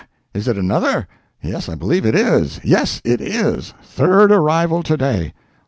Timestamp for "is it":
0.33-0.57